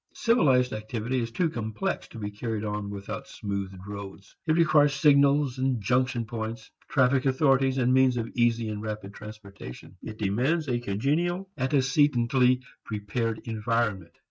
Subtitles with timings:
[0.15, 4.35] Civilized activity is too complex to be carried on without smoothed roads.
[4.47, 9.95] It requires signals and junction points; traffic authorities and means of easy and rapid transportation.
[10.01, 14.15] It demands a congenial, antecedently prepared environment.